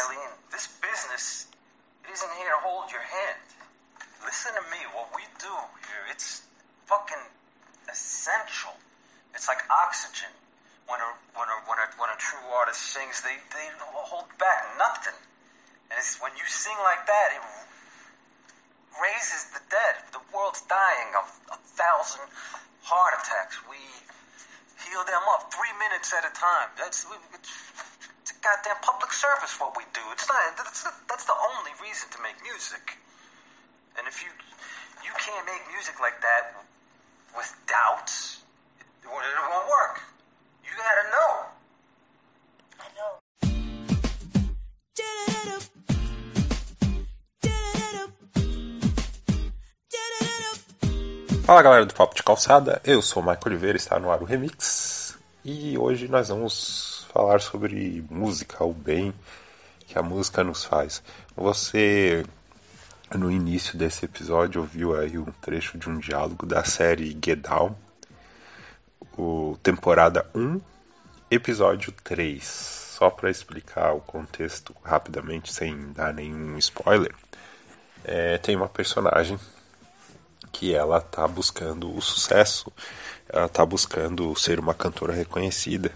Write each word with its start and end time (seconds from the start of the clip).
Eileen, 0.00 0.32
this 0.48 0.68
business 0.80 1.46
isn't 2.08 2.32
here 2.40 2.52
to 2.56 2.60
hold 2.64 2.88
your 2.88 3.04
hand. 3.04 3.44
Listen 4.24 4.56
to 4.56 4.64
me. 4.72 4.80
What 4.96 5.12
we 5.12 5.24
do 5.36 5.52
here, 5.84 6.04
it's 6.08 6.40
fucking 6.88 7.20
essential. 7.84 8.72
It's 9.34 9.48
like 9.48 9.60
oxygen. 9.68 10.32
When 10.88 11.00
a 11.00 11.10
when 11.36 11.48
a 11.52 11.56
when 11.68 11.78
a 11.78 11.86
when 12.00 12.08
a 12.08 12.16
true 12.16 12.40
artist 12.48 12.80
sings, 12.96 13.20
they 13.20 13.36
they 13.52 13.66
hold 13.80 14.28
back 14.40 14.72
nothing. 14.80 15.16
And 15.92 15.98
it's 16.00 16.16
when 16.22 16.32
you 16.32 16.46
sing 16.48 16.76
like 16.80 17.04
that, 17.04 17.28
it 17.36 17.44
raises 18.96 19.52
the 19.52 19.60
dead. 19.68 20.00
The 20.16 20.22
world's 20.32 20.64
dying 20.64 21.12
of 21.18 21.28
a 21.52 21.58
thousand 21.76 22.24
heart 22.88 23.20
attacks. 23.20 23.60
We 23.68 23.78
heal 24.80 25.04
them 25.04 25.22
up 25.36 25.52
three 25.52 25.74
minutes 25.76 26.14
at 26.16 26.24
a 26.24 26.32
time. 26.32 26.72
That's 26.80 27.04
goddamn 28.42 28.80
public 28.82 29.12
service 29.12 29.52
what 29.60 29.76
we 29.76 29.84
do. 29.92 30.00
It's 30.12 30.26
not. 30.28 30.56
That's 30.56 30.82
the, 30.84 30.92
that's 31.08 31.24
the 31.24 31.36
only 31.36 31.72
reason 31.82 32.08
to 32.10 32.18
make 32.22 32.36
music. 32.42 32.96
And 33.98 34.06
if 34.08 34.22
you 34.22 34.30
you 35.04 35.12
can't 35.18 35.44
make 35.46 35.62
music 35.72 36.00
like 36.00 36.20
that 36.20 36.54
with 37.36 37.50
doubts, 37.66 38.40
it, 39.02 39.08
won't- 39.08 39.24
it 39.24 39.36
won't 39.50 39.68
work. 39.68 39.96
You 40.64 40.70
gotta 40.76 41.04
know. 41.14 41.32
I 42.80 42.88
know. 42.96 44.20
Fala 51.44 51.62
galera 51.62 51.84
do 51.86 51.94
Papo 51.94 52.14
de 52.14 52.22
Calçada, 52.22 52.80
eu 52.84 53.02
sou 53.02 53.22
o 53.22 53.26
Michael 53.26 53.42
Oliveira, 53.46 53.76
está 53.76 53.98
no 53.98 54.10
ar 54.10 54.22
o 54.22 54.24
Remix 54.24 55.18
e 55.44 55.76
hoje 55.76 56.06
nós 56.06 56.28
vamos 56.28 56.89
falar 57.12 57.40
sobre 57.40 58.04
música, 58.08 58.64
o 58.64 58.72
bem 58.72 59.12
que 59.86 59.98
a 59.98 60.02
música 60.02 60.44
nos 60.44 60.64
faz. 60.64 61.02
Você, 61.36 62.24
no 63.14 63.30
início 63.30 63.76
desse 63.76 64.04
episódio, 64.04 64.60
ouviu 64.60 64.96
aí 64.96 65.18
um 65.18 65.32
trecho 65.40 65.76
de 65.76 65.88
um 65.88 65.98
diálogo 65.98 66.46
da 66.46 66.62
série 66.64 67.18
Get 67.24 67.40
Down, 67.40 67.74
o 69.18 69.58
temporada 69.62 70.24
1, 70.34 70.60
episódio 71.30 71.92
3. 72.04 72.44
Só 72.44 73.10
para 73.10 73.30
explicar 73.30 73.92
o 73.94 74.00
contexto 74.00 74.74
rapidamente, 74.84 75.52
sem 75.52 75.92
dar 75.92 76.14
nenhum 76.14 76.56
spoiler, 76.58 77.14
é, 78.04 78.38
tem 78.38 78.54
uma 78.54 78.68
personagem 78.68 79.38
que 80.52 80.74
ela 80.74 81.00
tá 81.00 81.26
buscando 81.26 81.92
o 81.94 82.00
sucesso, 82.00 82.72
ela 83.28 83.48
tá 83.48 83.64
buscando 83.64 84.34
ser 84.36 84.58
uma 84.60 84.74
cantora 84.74 85.12
reconhecida, 85.12 85.90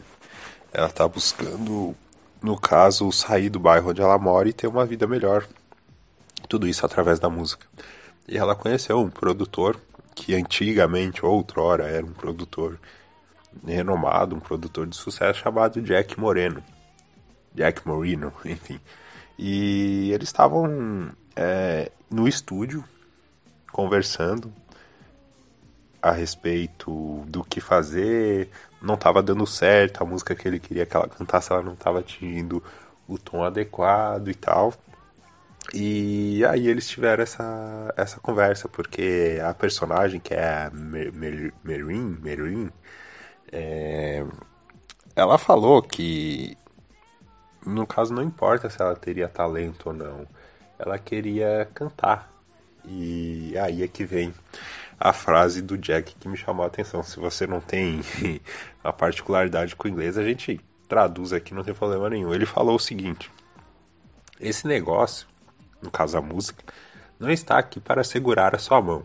ela 0.74 0.90
tá 0.90 1.06
buscando, 1.06 1.94
no 2.42 2.58
caso, 2.58 3.10
sair 3.12 3.48
do 3.48 3.60
bairro 3.60 3.90
onde 3.90 4.02
ela 4.02 4.18
mora 4.18 4.48
e 4.48 4.52
ter 4.52 4.66
uma 4.66 4.84
vida 4.84 5.06
melhor. 5.06 5.46
Tudo 6.48 6.66
isso 6.66 6.84
através 6.84 7.20
da 7.20 7.30
música. 7.30 7.64
E 8.26 8.36
ela 8.36 8.56
conheceu 8.56 8.98
um 8.98 9.08
produtor 9.08 9.80
que 10.14 10.34
antigamente, 10.34 11.24
outrora, 11.24 11.84
era 11.84 12.04
um 12.04 12.12
produtor 12.12 12.78
renomado, 13.64 14.34
um 14.34 14.40
produtor 14.40 14.86
de 14.86 14.96
sucesso 14.96 15.38
chamado 15.38 15.80
Jack 15.80 16.18
Moreno. 16.18 16.62
Jack 17.54 17.86
Moreno, 17.86 18.32
enfim. 18.44 18.80
E 19.38 20.10
eles 20.12 20.28
estavam 20.28 21.12
é, 21.36 21.90
no 22.10 22.26
estúdio 22.26 22.84
conversando 23.72 24.52
a 26.04 26.12
respeito 26.12 27.24
do 27.28 27.42
que 27.42 27.60
fazer, 27.62 28.50
não 28.82 28.94
estava 28.94 29.22
dando 29.22 29.46
certo, 29.46 30.02
a 30.02 30.06
música 30.06 30.34
que 30.34 30.46
ele 30.46 30.60
queria 30.60 30.84
que 30.84 30.94
ela 30.94 31.08
cantasse, 31.08 31.50
ela 31.50 31.62
não 31.62 31.72
estava 31.72 32.00
atingindo 32.00 32.62
o 33.08 33.18
tom 33.18 33.42
adequado 33.42 34.28
e 34.28 34.34
tal. 34.34 34.74
E 35.72 36.44
aí 36.46 36.68
eles 36.68 36.86
tiveram 36.88 37.22
essa, 37.22 37.94
essa 37.96 38.20
conversa, 38.20 38.68
porque 38.68 39.40
a 39.42 39.54
personagem, 39.54 40.20
que 40.20 40.34
é 40.34 40.66
a 40.66 40.70
Mer- 40.70 41.12
Mer- 41.12 41.54
é, 43.50 44.24
ela 45.16 45.38
falou 45.38 45.80
que 45.82 46.56
no 47.64 47.86
caso 47.86 48.12
não 48.12 48.22
importa 48.22 48.68
se 48.68 48.80
ela 48.80 48.94
teria 48.94 49.28
talento 49.28 49.86
ou 49.86 49.92
não, 49.94 50.26
ela 50.78 50.98
queria 50.98 51.68
cantar. 51.74 52.30
E 52.84 53.56
aí 53.58 53.82
é 53.82 53.88
que 53.88 54.04
vem 54.04 54.34
a 55.04 55.12
frase 55.12 55.60
do 55.60 55.76
Jack 55.76 56.14
que 56.14 56.26
me 56.26 56.34
chamou 56.34 56.64
a 56.64 56.66
atenção. 56.66 57.02
Se 57.02 57.20
você 57.20 57.46
não 57.46 57.60
tem 57.60 58.00
a 58.82 58.90
particularidade 58.90 59.76
com 59.76 59.86
o 59.86 59.90
inglês, 59.90 60.16
a 60.16 60.24
gente 60.24 60.58
traduz 60.88 61.30
aqui, 61.30 61.52
não 61.52 61.62
tem 61.62 61.74
problema 61.74 62.08
nenhum. 62.08 62.32
Ele 62.32 62.46
falou 62.46 62.76
o 62.76 62.80
seguinte: 62.80 63.30
esse 64.40 64.66
negócio, 64.66 65.28
no 65.82 65.90
caso 65.90 66.16
a 66.16 66.22
música, 66.22 66.64
não 67.20 67.30
está 67.30 67.58
aqui 67.58 67.80
para 67.80 68.02
segurar 68.02 68.54
a 68.54 68.58
sua 68.58 68.80
mão. 68.80 69.04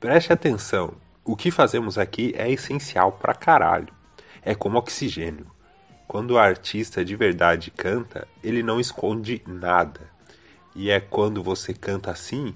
Preste 0.00 0.32
atenção, 0.32 0.94
o 1.22 1.36
que 1.36 1.50
fazemos 1.50 1.98
aqui 1.98 2.32
é 2.34 2.50
essencial 2.50 3.12
pra 3.12 3.34
caralho. 3.34 3.92
É 4.42 4.54
como 4.54 4.78
oxigênio. 4.78 5.46
Quando 6.08 6.32
o 6.32 6.38
artista 6.38 7.04
de 7.04 7.14
verdade 7.14 7.70
canta, 7.70 8.26
ele 8.42 8.62
não 8.62 8.80
esconde 8.80 9.42
nada. 9.46 10.00
E 10.74 10.90
é 10.90 10.98
quando 10.98 11.42
você 11.42 11.74
canta 11.74 12.10
assim, 12.10 12.54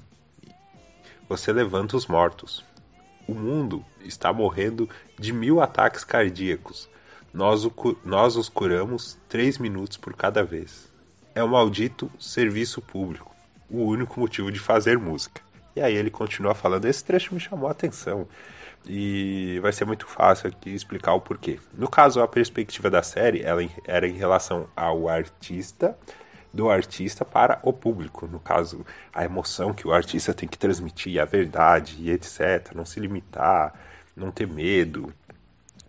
você 1.28 1.52
levanta 1.52 1.96
os 1.96 2.06
mortos. 2.06 2.64
O 3.26 3.34
mundo 3.34 3.84
está 4.00 4.32
morrendo 4.32 4.88
de 5.18 5.32
mil 5.32 5.60
ataques 5.60 6.02
cardíacos. 6.02 6.88
Nós, 7.32 7.64
o 7.64 7.72
nós 8.04 8.36
os 8.36 8.48
curamos 8.48 9.18
três 9.28 9.58
minutos 9.58 9.96
por 9.96 10.14
cada 10.14 10.42
vez. 10.42 10.90
É 11.34 11.42
o 11.42 11.48
maldito 11.48 12.10
serviço 12.18 12.80
público. 12.80 13.34
O 13.70 13.84
único 13.84 14.18
motivo 14.18 14.50
de 14.50 14.58
fazer 14.58 14.98
música. 14.98 15.42
E 15.76 15.80
aí 15.80 15.94
ele 15.94 16.10
continua 16.10 16.54
falando. 16.54 16.86
Esse 16.86 17.04
trecho 17.04 17.34
me 17.34 17.40
chamou 17.40 17.68
a 17.68 17.72
atenção. 17.72 18.26
E 18.86 19.58
vai 19.60 19.72
ser 19.72 19.84
muito 19.84 20.06
fácil 20.06 20.48
aqui 20.48 20.70
explicar 20.70 21.12
o 21.12 21.20
porquê. 21.20 21.58
No 21.74 21.88
caso, 21.88 22.22
a 22.22 22.28
perspectiva 22.28 22.88
da 22.88 23.02
série 23.02 23.42
ela 23.42 23.60
era 23.84 24.08
em 24.08 24.14
relação 24.14 24.68
ao 24.74 25.08
artista 25.08 25.96
do 26.52 26.70
artista 26.70 27.24
para 27.24 27.58
o 27.62 27.72
público. 27.72 28.26
No 28.26 28.40
caso, 28.40 28.84
a 29.12 29.24
emoção 29.24 29.74
que 29.74 29.86
o 29.86 29.92
artista 29.92 30.32
tem 30.34 30.48
que 30.48 30.58
transmitir, 30.58 31.20
a 31.20 31.24
verdade 31.24 31.96
e 32.00 32.10
etc. 32.10 32.72
Não 32.74 32.84
se 32.84 33.00
limitar, 33.00 33.74
não 34.16 34.30
ter 34.30 34.46
medo, 34.46 35.12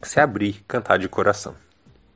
se 0.02 0.20
abrir, 0.20 0.64
cantar 0.68 0.98
de 0.98 1.08
coração. 1.08 1.56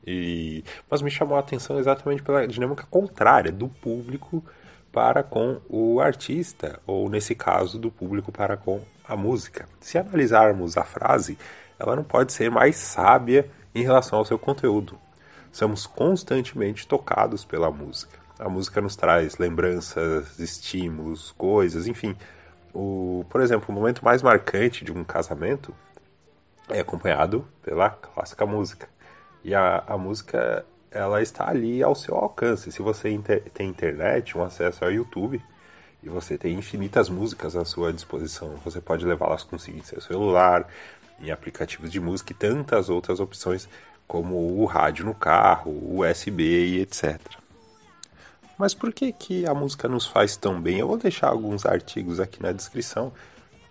E 0.06 0.64
mas 0.90 1.02
me 1.02 1.10
chamou 1.10 1.38
a 1.38 1.40
atenção 1.40 1.80
exatamente 1.80 2.22
pela 2.22 2.48
dinâmica 2.48 2.86
contrária 2.90 3.52
do 3.52 3.68
público 3.68 4.44
para 4.92 5.24
com 5.24 5.60
o 5.68 6.00
artista, 6.00 6.80
ou 6.86 7.10
nesse 7.10 7.34
caso, 7.34 7.80
do 7.80 7.90
público 7.90 8.32
para 8.32 8.56
com 8.56 8.82
a 9.08 9.16
música. 9.16 9.68
Se 9.82 9.98
analisarmos 9.98 10.78
a 10.78 10.84
frase, 10.84 11.38
ela 11.80 11.96
não 11.96 12.04
pode 12.04 12.32
ser 12.32 12.52
mais 12.52 12.76
sábia 12.76 13.50
em 13.74 13.82
relação 13.82 14.20
ao 14.20 14.26
seu 14.26 14.38
conteúdo. 14.38 15.00
Somos 15.52 15.88
constantemente 15.88 16.88
tocados 16.88 17.44
pela 17.44 17.72
música. 17.72 18.23
A 18.44 18.50
música 18.50 18.82
nos 18.82 18.98
traz 18.98 19.38
lembranças, 19.38 20.38
estímulos, 20.38 21.32
coisas, 21.32 21.88
enfim. 21.88 22.14
O, 22.74 23.24
por 23.30 23.40
exemplo, 23.40 23.68
o 23.70 23.72
momento 23.72 24.04
mais 24.04 24.22
marcante 24.22 24.84
de 24.84 24.92
um 24.92 25.02
casamento 25.02 25.74
é 26.68 26.82
acompanhado 26.82 27.48
pela 27.62 27.90
clássica 27.90 28.46
música. 28.46 28.90
E 29.46 29.56
a, 29.56 29.82
a 29.88 29.98
música, 29.98 30.66
ela 30.92 31.22
está 31.22 31.48
ali 31.50 31.82
ao 31.82 31.96
seu 31.96 32.16
alcance. 32.16 32.70
Se 32.70 32.82
você 32.82 33.10
inter- 33.12 33.44
tem 33.54 33.70
internet, 33.70 34.38
um 34.38 34.44
acesso 34.44 34.84
ao 34.84 34.92
YouTube, 34.92 35.42
e 36.04 36.10
você 36.10 36.38
tem 36.38 36.54
infinitas 36.58 37.08
músicas 37.08 37.56
à 37.56 37.64
sua 37.64 37.94
disposição, 37.94 38.58
você 38.66 38.82
pode 38.82 39.06
levá-las 39.06 39.44
consigo 39.44 39.78
em 39.78 39.84
seu 39.84 40.02
celular, 40.02 40.68
em 41.18 41.32
aplicativos 41.32 41.90
de 41.90 42.02
música 42.02 42.34
e 42.34 42.36
tantas 42.36 42.90
outras 42.90 43.22
opções, 43.22 43.70
como 44.06 44.36
o 44.62 44.66
rádio 44.66 45.06
no 45.06 45.16
carro, 45.16 45.72
USB 45.98 46.44
e 46.44 46.82
etc. 46.82 47.42
Mas 48.58 48.74
por 48.74 48.94
que, 48.94 49.12
que 49.12 49.46
a 49.46 49.54
música 49.54 49.88
nos 49.88 50.06
faz 50.06 50.38
tão 50.38 50.62
bem? 50.62 50.80
Eu 50.80 50.88
vou 50.88 50.98
deixar 50.98 51.30
alguns 51.30 51.66
artigos 51.66 52.20
aqui 52.20 52.42
na 52.42 52.52
descrição, 52.52 53.12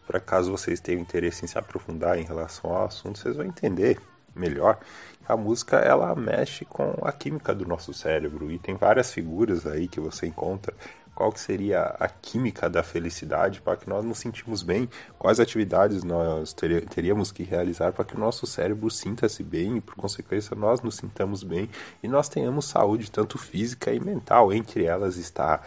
para 0.06 0.20
caso 0.20 0.50
vocês 0.50 0.80
tenham 0.80 1.00
interesse 1.00 1.44
em 1.44 1.48
se 1.48 1.58
aprofundar 1.58 2.18
em 2.18 2.24
relação 2.24 2.74
ao 2.74 2.86
assunto, 2.86 3.18
vocês 3.18 3.36
vão 3.36 3.46
entender 3.46 3.98
melhor. 4.34 4.78
A 5.26 5.36
música 5.36 5.76
ela 5.76 6.14
mexe 6.14 6.64
com 6.64 6.94
a 7.02 7.12
química 7.12 7.54
do 7.54 7.64
nosso 7.64 7.94
cérebro 7.94 8.50
e 8.50 8.58
tem 8.58 8.74
várias 8.74 9.12
figuras 9.12 9.66
aí 9.66 9.86
que 9.86 10.00
você 10.00 10.26
encontra. 10.26 10.74
Qual 11.14 11.30
que 11.30 11.40
seria 11.40 11.94
a 12.00 12.08
química 12.08 12.70
da 12.70 12.82
felicidade 12.82 13.60
para 13.60 13.76
que 13.76 13.88
nós 13.88 14.04
nos 14.04 14.18
sentimos 14.18 14.62
bem? 14.62 14.88
Quais 15.18 15.38
atividades 15.38 16.02
nós 16.02 16.54
teríamos 16.54 17.30
que 17.30 17.42
realizar 17.42 17.92
para 17.92 18.04
que 18.04 18.16
o 18.16 18.18
nosso 18.18 18.46
cérebro 18.46 18.90
sinta-se 18.90 19.42
bem 19.42 19.76
e, 19.76 19.80
por 19.80 19.94
consequência, 19.94 20.56
nós 20.56 20.80
nos 20.80 20.96
sintamos 20.96 21.42
bem 21.42 21.68
e 22.02 22.08
nós 22.08 22.28
tenhamos 22.28 22.64
saúde, 22.64 23.10
tanto 23.10 23.36
física 23.36 23.92
e 23.92 24.00
mental. 24.00 24.52
Entre 24.52 24.84
elas 24.84 25.16
está 25.16 25.60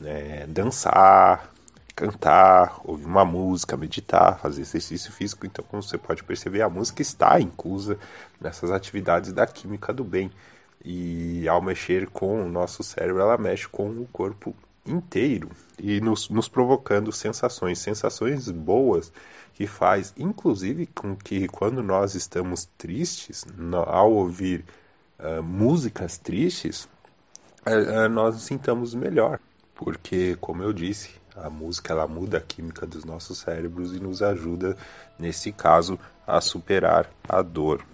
né, 0.00 0.46
dançar, 0.48 1.52
cantar, 1.98 2.80
ouvir 2.84 3.06
uma 3.06 3.24
música, 3.24 3.76
meditar, 3.76 4.38
fazer 4.38 4.60
exercício 4.60 5.10
físico. 5.10 5.44
Então, 5.44 5.64
como 5.68 5.82
você 5.82 5.98
pode 5.98 6.22
perceber, 6.22 6.62
a 6.62 6.68
música 6.68 7.02
está 7.02 7.40
inclusa 7.40 7.98
nessas 8.40 8.70
atividades 8.70 9.32
da 9.32 9.44
química 9.48 9.92
do 9.92 10.04
bem. 10.04 10.30
E 10.84 11.48
ao 11.48 11.60
mexer 11.60 12.08
com 12.08 12.46
o 12.46 12.48
nosso 12.48 12.84
cérebro, 12.84 13.20
ela 13.20 13.36
mexe 13.36 13.66
com 13.66 13.88
o 13.88 14.08
corpo 14.12 14.54
inteiro 14.86 15.50
e 15.76 16.00
nos, 16.00 16.30
nos 16.30 16.48
provocando 16.48 17.10
sensações, 17.10 17.80
sensações 17.80 18.48
boas 18.48 19.12
que 19.52 19.66
faz 19.66 20.14
inclusive 20.16 20.86
com 20.86 21.14
que 21.16 21.48
quando 21.48 21.82
nós 21.82 22.14
estamos 22.14 22.66
tristes, 22.78 23.44
ao 23.86 24.12
ouvir 24.12 24.64
uh, 25.18 25.42
músicas 25.42 26.16
tristes, 26.16 26.88
uh, 27.66 28.06
uh, 28.06 28.08
nós 28.08 28.36
nos 28.36 28.44
sintamos 28.44 28.94
melhor, 28.94 29.40
porque 29.74 30.38
como 30.40 30.62
eu 30.62 30.72
disse, 30.72 31.10
a 31.42 31.50
música 31.50 31.92
ela 31.92 32.06
muda 32.06 32.38
a 32.38 32.40
química 32.40 32.86
dos 32.86 33.04
nossos 33.04 33.38
cérebros 33.38 33.94
e 33.94 34.00
nos 34.00 34.22
ajuda 34.22 34.76
nesse 35.18 35.52
caso 35.52 35.98
a 36.26 36.40
superar 36.40 37.10
a 37.28 37.42
dor. 37.42 37.84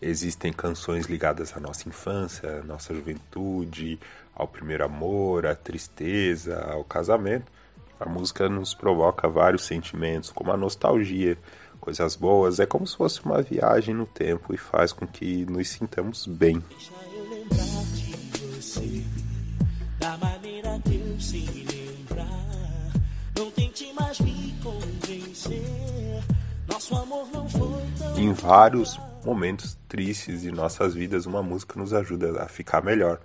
Existem 0.00 0.52
canções 0.52 1.06
ligadas 1.06 1.56
à 1.56 1.60
nossa 1.60 1.88
infância, 1.88 2.60
à 2.60 2.62
nossa 2.62 2.94
juventude, 2.94 3.98
ao 4.34 4.46
primeiro 4.46 4.84
amor, 4.84 5.46
à 5.46 5.54
tristeza, 5.54 6.62
ao 6.62 6.84
casamento. 6.84 7.50
A 7.98 8.06
música 8.06 8.48
nos 8.48 8.74
provoca 8.74 9.28
vários 9.28 9.64
sentimentos, 9.64 10.30
como 10.30 10.50
a 10.50 10.56
nostalgia, 10.56 11.38
coisas 11.80 12.16
boas. 12.16 12.60
É 12.60 12.66
como 12.66 12.86
se 12.86 12.96
fosse 12.96 13.24
uma 13.24 13.40
viagem 13.40 13.94
no 13.94 14.04
tempo 14.04 14.52
e 14.52 14.58
faz 14.58 14.92
com 14.92 15.06
que 15.06 15.46
nos 15.46 15.68
sintamos 15.68 16.26
bem. 16.26 16.62
Deixa 16.68 16.92
eu 17.14 17.30
lembrar 17.30 17.84
de 17.94 18.46
você, 18.54 19.04
da 19.98 20.16
maneira 20.18 20.78
que 20.84 20.96
eu 20.96 21.73
Não 23.36 23.50
tente 23.50 23.92
mais 23.92 24.20
me 24.20 24.54
convencer. 24.62 26.22
Nosso 26.68 26.94
amor 26.96 27.26
não 27.32 27.48
foi 27.48 27.82
tão. 27.98 28.18
Em 28.18 28.32
vários 28.32 28.98
momentos 29.24 29.76
tristes 29.88 30.42
de 30.42 30.52
nossas 30.52 30.94
vidas, 30.94 31.26
uma 31.26 31.42
música 31.42 31.78
nos 31.78 31.92
ajuda 31.92 32.42
a 32.42 32.48
ficar 32.48 32.82
melhor. 32.82 33.20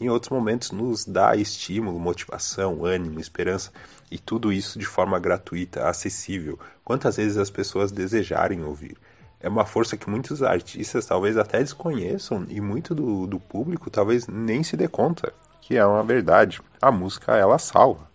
Em 0.00 0.08
outros 0.08 0.30
momentos, 0.30 0.70
nos 0.70 1.04
dá 1.04 1.36
estímulo, 1.36 1.98
motivação, 1.98 2.84
ânimo, 2.84 3.20
esperança 3.20 3.70
e 4.10 4.18
tudo 4.18 4.52
isso 4.52 4.78
de 4.78 4.86
forma 4.86 5.18
gratuita, 5.18 5.88
acessível, 5.88 6.58
quantas 6.84 7.16
vezes 7.16 7.36
as 7.36 7.50
pessoas 7.50 7.92
desejarem 7.92 8.64
ouvir. 8.64 8.96
É 9.40 9.48
uma 9.48 9.64
força 9.64 9.96
que 9.96 10.08
muitos 10.08 10.42
artistas 10.42 11.06
talvez 11.06 11.36
até 11.36 11.58
desconheçam 11.58 12.46
e 12.48 12.60
muito 12.60 12.94
do, 12.94 13.26
do 13.26 13.40
público 13.40 13.90
talvez 13.90 14.26
nem 14.28 14.62
se 14.62 14.76
dê 14.76 14.86
conta, 14.86 15.32
que 15.60 15.76
é 15.76 15.84
uma 15.84 16.02
verdade. 16.02 16.60
A 16.80 16.92
música, 16.92 17.36
ela 17.36 17.58
salva. 17.58 18.11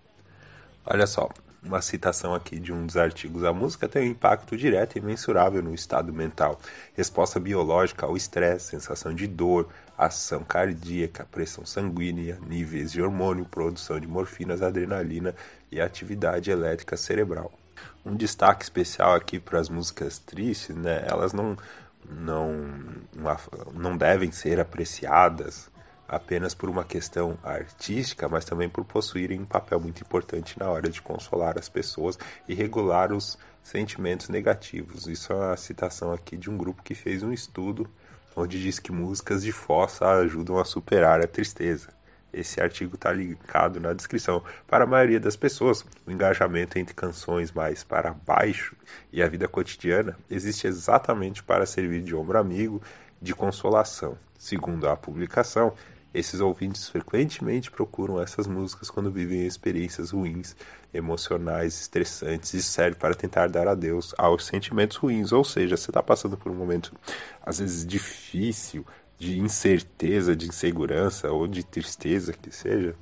Olha 0.89 1.06
só, 1.06 1.30
uma 1.62 1.81
citação 1.81 2.34
aqui 2.34 2.57
de 2.62 2.72
um 2.72 2.86
dos 2.86 2.95
artigos. 2.95 3.44
A 3.44 3.51
música 3.51 3.89
tem 3.89 4.07
um 4.07 4.12
impacto 4.12 4.56
direto 4.56 4.98
e 4.98 5.01
mensurável 5.01 5.62
no 5.62 5.75
estado 5.75 6.13
mental. 6.13 6.57
Resposta 6.95 7.42
biológica 7.42 8.06
ao 8.06 8.16
estresse, 8.16 8.68
sensação 8.68 9.13
de 9.13 9.28
dor, 9.28 9.68
ação 9.98 10.45
cardíaca, 10.45 11.28
pressão 11.30 11.66
sanguínea, 11.66 12.39
níveis 12.48 12.94
de 12.94 13.01
hormônio, 13.01 13.44
produção 13.44 14.00
de 14.00 14.07
morfinas, 14.07 14.62
adrenalina 14.62 15.36
e 15.69 15.81
atividade 15.81 16.50
elétrica 16.50 16.95
cerebral. 16.95 17.51
Um 18.06 18.16
destaque 18.16 18.63
especial 18.63 19.13
aqui 19.13 19.42
para 19.42 19.60
as 19.60 19.68
músicas 19.68 20.18
tristes, 20.19 20.74
né? 20.74 21.04
Elas 21.06 21.34
não 21.34 21.57
não 22.10 22.56
não 23.74 23.98
devem 23.98 24.31
ser 24.31 24.57
apreciadas 24.57 25.69
apenas 26.07 26.54
por 26.54 26.69
uma 26.69 26.83
questão 26.83 27.38
artística, 27.44 28.30
mas 28.30 28.45
também 28.45 28.69
por 28.69 28.86
possuírem 28.86 29.42
um 29.42 29.45
papel 29.45 29.80
muito 29.80 30.01
importante 30.01 30.57
na 30.57 30.69
hora 30.69 30.89
de 30.89 31.01
consolar 31.01 31.57
as 31.57 31.68
pessoas 31.68 32.18
e 32.48 32.54
regular 32.54 33.12
os 33.12 33.38
sentimentos 33.62 34.30
negativos. 34.30 35.07
Isso 35.07 35.33
é 35.33 35.36
uma 35.36 35.57
citação 35.57 36.13
aqui 36.13 36.38
de 36.38 36.50
um 36.50 36.57
grupo 36.57 36.81
que 36.83 36.95
fez 36.95 37.24
um 37.24 37.33
estudo 37.33 37.89
onde 38.36 38.62
diz 38.62 38.77
que 38.77 38.92
músicas 38.92 39.44
de 39.44 39.51
fossa 39.51 40.06
ajudam 40.06 40.59
a 40.59 40.65
superar 40.65 41.19
a 41.19 41.27
tristeza. 41.27 41.89
Esse 42.31 42.62
artigo 42.62 42.95
está 42.95 43.12
linkado 43.12 43.80
na 43.80 43.94
descrição. 43.94 44.44
Para 44.68 44.83
a 44.83 44.88
maioria 44.88 45.19
das 45.19 45.36
pessoas, 45.36 45.83
o 46.06 46.12
engajamento 46.12 46.77
entre 46.77 46.94
canções 46.94 47.51
mais 47.51 47.83
para 47.83 48.13
baixo 48.13 48.75
e 49.12 49.24
a 49.24 49.27
vida 49.27 49.48
cotidiana 49.48 50.15
existe 50.30 50.68
exatamente 50.68 51.42
para 51.42 51.65
servir 51.65 52.03
de 52.03 52.13
ombro 52.13 52.38
amigo, 52.38 52.81
de 53.19 53.33
consolação. 53.33 54.18
Segundo 54.38 54.88
a 54.88 54.95
publicação, 54.95 55.74
esses 56.18 56.40
ouvintes 56.40 56.90
frequentemente 56.90 57.69
procuram 57.69 58.22
essas 58.22 58.48
músicas 58.48 58.90
quando 58.90 59.12
vivem 59.12 59.46
experiências 59.46 60.12
ruins, 60.12 60.56
emocionais, 60.94 61.80
estressantes. 61.81 62.54
e 62.54 62.62
serve 62.62 62.98
para 62.98 63.14
tentar 63.14 63.48
dar 63.48 63.68
adeus 63.68 64.14
aos 64.18 64.46
sentimentos 64.46 64.98
ruins. 64.98 65.31
Ou 65.31 65.44
seja, 65.44 65.78
você 65.78 65.92
está 65.92 66.02
passando 66.02 66.38
por 66.38 66.52
um 66.52 66.56
momento, 66.56 66.94
às 67.46 67.60
vezes, 67.60 67.86
difícil, 67.86 68.86
de 69.19 69.40
incerteza, 69.40 70.36
de 70.36 70.48
insegurança 70.48 71.31
ou 71.31 71.48
de 71.48 71.64
tristeza 71.64 72.34
que 72.34 72.52
seja, 72.52 72.96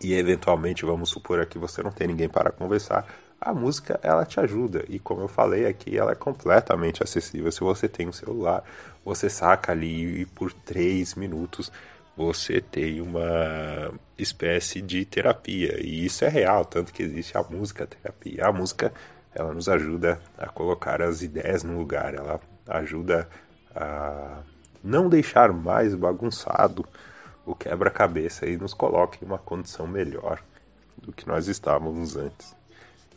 e 0.00 0.14
eventualmente, 0.14 0.84
vamos 0.84 1.10
supor 1.10 1.40
aqui, 1.40 1.58
você 1.58 1.82
não 1.82 1.90
tem 1.90 2.06
ninguém 2.06 2.28
para 2.28 2.52
conversar, 2.52 3.06
a 3.40 3.52
música 3.54 3.98
ela 4.02 4.24
te 4.24 4.40
ajuda 4.40 4.84
e 4.88 4.98
como 4.98 5.22
eu 5.22 5.28
falei 5.28 5.64
aqui 5.66 5.96
ela 5.96 6.10
é 6.10 6.14
completamente 6.14 7.02
acessível 7.04 7.52
se 7.52 7.60
você 7.60 7.88
tem 7.88 8.08
um 8.08 8.12
celular 8.12 8.64
você 9.04 9.30
saca 9.30 9.70
ali 9.70 10.22
e 10.22 10.26
por 10.26 10.52
três 10.52 11.14
minutos 11.14 11.70
você 12.18 12.60
tem 12.60 13.00
uma 13.00 13.94
espécie 14.18 14.82
de 14.82 15.04
terapia. 15.04 15.80
E 15.80 16.04
isso 16.04 16.24
é 16.24 16.28
real, 16.28 16.64
tanto 16.64 16.92
que 16.92 17.00
existe 17.00 17.38
a 17.38 17.44
música 17.44 17.86
terapia. 17.86 18.46
A 18.46 18.52
música 18.52 18.92
ela 19.32 19.54
nos 19.54 19.68
ajuda 19.68 20.20
a 20.36 20.48
colocar 20.48 21.00
as 21.00 21.22
ideias 21.22 21.62
no 21.62 21.78
lugar, 21.78 22.14
ela 22.14 22.40
ajuda 22.66 23.28
a 23.72 24.42
não 24.82 25.08
deixar 25.08 25.52
mais 25.52 25.94
bagunçado 25.94 26.84
o 27.46 27.54
quebra-cabeça 27.54 28.46
e 28.46 28.56
nos 28.56 28.74
coloca 28.74 29.18
em 29.22 29.24
uma 29.24 29.38
condição 29.38 29.86
melhor 29.86 30.42
do 30.96 31.12
que 31.12 31.26
nós 31.28 31.46
estávamos 31.46 32.16
antes. 32.16 32.52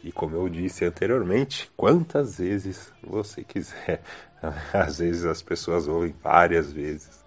E 0.03 0.11
como 0.11 0.35
eu 0.35 0.47
disse 0.47 0.85
anteriormente, 0.85 1.71
quantas 1.75 2.37
vezes 2.37 2.93
você 3.03 3.43
quiser. 3.43 4.03
Às 4.71 4.99
vezes 4.99 5.25
as 5.25 5.41
pessoas 5.41 5.87
ouvem 5.87 6.13
várias 6.21 6.71
vezes 6.71 7.21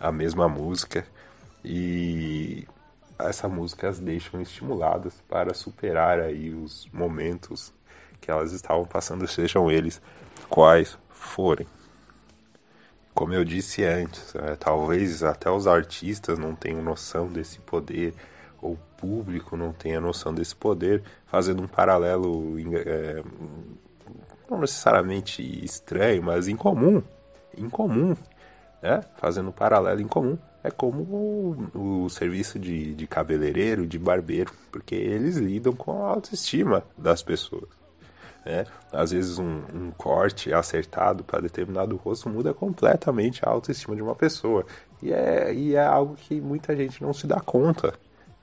a 0.00 0.12
mesma 0.12 0.48
música 0.48 1.04
e 1.70 2.66
essa 3.18 3.46
música 3.46 3.90
as 3.90 3.98
deixam 3.98 4.40
estimuladas 4.40 5.22
para 5.28 5.52
superar 5.52 6.18
aí 6.18 6.54
os 6.54 6.88
momentos 6.90 7.74
que 8.22 8.30
elas 8.30 8.52
estavam 8.52 8.86
passando, 8.86 9.28
sejam 9.28 9.70
eles 9.70 10.00
quais 10.48 10.96
forem. 11.10 11.66
Como 13.12 13.34
eu 13.34 13.44
disse 13.44 13.84
antes, 13.84 14.34
é, 14.34 14.56
talvez 14.56 15.22
até 15.22 15.50
os 15.50 15.66
artistas 15.66 16.38
não 16.38 16.54
tenham 16.54 16.80
noção 16.80 17.26
desse 17.26 17.58
poder, 17.58 18.14
ou 18.62 18.72
o 18.72 18.78
público 18.96 19.54
não 19.54 19.74
tenha 19.74 20.00
noção 20.00 20.32
desse 20.32 20.56
poder, 20.56 21.02
fazendo 21.26 21.62
um 21.62 21.68
paralelo 21.68 22.56
é, 22.78 23.22
não 24.50 24.58
necessariamente 24.58 25.42
estranho, 25.62 26.22
mas 26.22 26.48
incomum, 26.48 27.02
incomum, 27.58 28.16
né? 28.80 29.04
fazendo 29.18 29.50
um 29.50 29.52
paralelo 29.52 30.00
incomum 30.00 30.38
é 30.62 30.70
como 30.70 31.02
o, 31.74 32.04
o 32.04 32.10
serviço 32.10 32.58
de, 32.58 32.94
de 32.94 33.06
cabeleireiro, 33.06 33.86
de 33.86 33.98
barbeiro, 33.98 34.52
porque 34.70 34.94
eles 34.94 35.36
lidam 35.36 35.72
com 35.72 36.04
a 36.04 36.08
autoestima 36.08 36.84
das 36.96 37.22
pessoas. 37.22 37.68
Né? 38.44 38.64
Às 38.92 39.10
vezes 39.12 39.38
um, 39.38 39.62
um 39.74 39.90
corte 39.90 40.52
acertado 40.52 41.22
para 41.22 41.42
determinado 41.42 41.96
rosto 41.96 42.28
muda 42.28 42.54
completamente 42.54 43.44
a 43.44 43.50
autoestima 43.50 43.94
de 43.94 44.02
uma 44.02 44.14
pessoa. 44.14 44.64
E 45.02 45.12
é, 45.12 45.52
e 45.52 45.74
é 45.74 45.84
algo 45.84 46.16
que 46.16 46.40
muita 46.40 46.74
gente 46.76 47.02
não 47.02 47.12
se 47.12 47.26
dá 47.26 47.40
conta, 47.40 47.94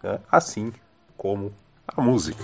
né? 0.04 0.20
assim 0.32 0.72
como 1.18 1.52
a 1.88 2.02
música. 2.02 2.44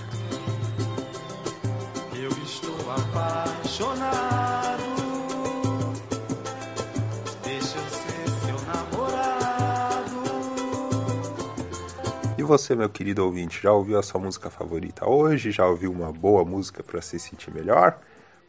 E 12.42 12.44
você, 12.44 12.74
meu 12.74 12.90
querido 12.90 13.24
ouvinte, 13.24 13.62
já 13.62 13.70
ouviu 13.72 13.96
a 13.96 14.02
sua 14.02 14.20
música 14.20 14.50
favorita 14.50 15.08
hoje? 15.08 15.52
Já 15.52 15.64
ouviu 15.64 15.92
uma 15.92 16.12
boa 16.12 16.44
música 16.44 16.82
para 16.82 17.00
se 17.00 17.16
sentir 17.16 17.54
melhor? 17.54 17.96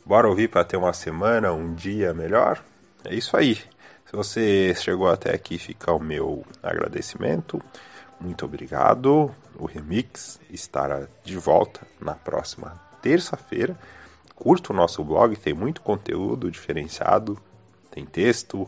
Bora 0.04 0.28
ouvir 0.28 0.50
para 0.50 0.64
ter 0.64 0.78
uma 0.78 0.94
semana, 0.94 1.54
um 1.54 1.76
dia 1.76 2.12
melhor? 2.12 2.60
É 3.06 3.14
isso 3.14 3.38
aí. 3.38 3.54
Se 3.54 4.12
você 4.12 4.74
chegou 4.74 5.08
até 5.08 5.32
aqui, 5.32 5.60
fica 5.60 5.94
o 5.94 6.00
meu 6.00 6.44
agradecimento. 6.64 7.62
Muito 8.20 8.46
obrigado. 8.46 9.30
O 9.60 9.68
Remix 9.68 10.40
estará 10.50 11.08
de 11.24 11.38
volta 11.38 11.82
na 12.02 12.16
próxima 12.16 12.74
terça-feira. 13.00 13.78
Curta 14.34 14.74
o 14.74 14.76
nosso 14.76 15.04
blog, 15.04 15.36
tem 15.36 15.54
muito 15.54 15.84
conteúdo 15.84 16.50
diferenciado. 16.50 17.38
Tem 17.92 18.08
texto, 18.08 18.68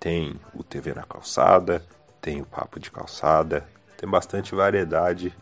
tem 0.00 0.40
o 0.54 0.64
TV 0.64 0.94
na 0.94 1.02
calçada, 1.02 1.84
tem 2.22 2.40
o 2.40 2.46
papo 2.46 2.80
de 2.80 2.90
calçada, 2.90 3.68
tem 4.02 4.10
bastante 4.10 4.52
variedade 4.52 5.32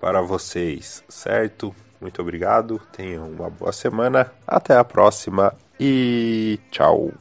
para 0.00 0.20
vocês, 0.20 1.04
certo? 1.08 1.72
Muito 2.00 2.20
obrigado, 2.20 2.80
tenham 2.92 3.30
uma 3.30 3.48
boa 3.48 3.72
semana, 3.72 4.32
até 4.44 4.76
a 4.76 4.82
próxima 4.82 5.54
e 5.78 6.58
tchau. 6.72 7.12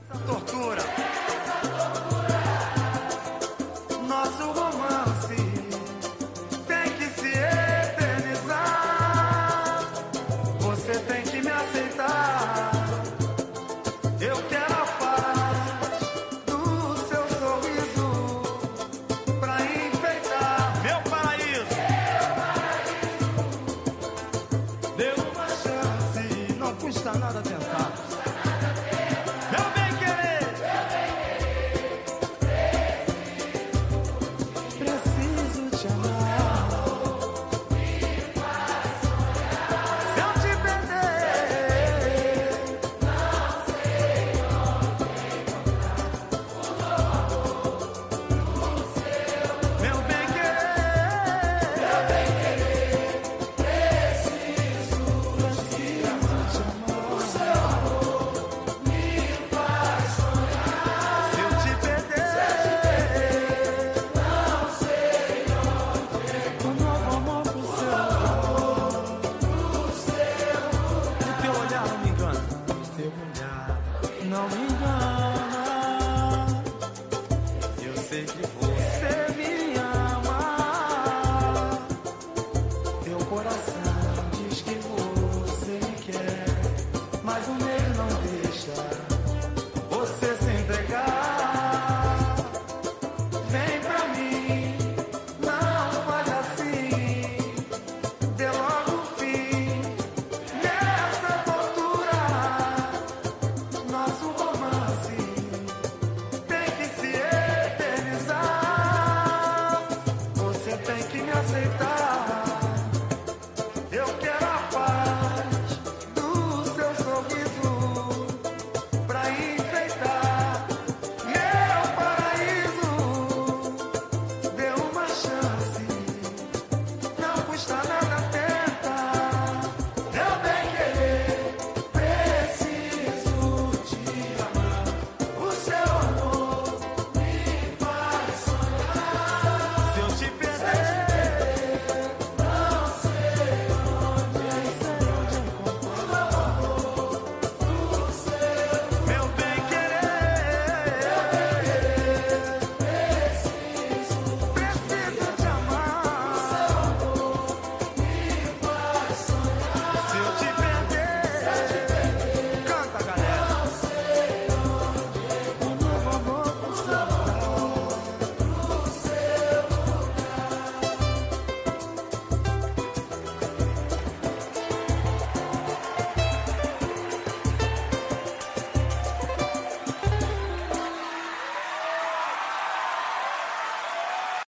side. 88.76 88.99